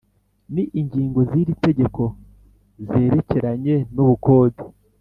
[0.53, 2.01] Ni ingingo z’iri tegeko
[2.87, 4.61] zerekeranye n’ubukode